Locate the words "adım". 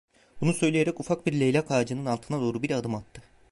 2.71-2.95